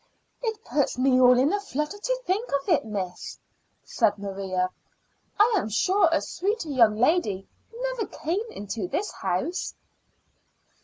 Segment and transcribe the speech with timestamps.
[0.41, 3.37] "It puts me all in a flutter to think of it, miss,"
[3.83, 4.71] said Maria.
[5.39, 9.75] "I am sure a sweeter young lady never came into this house."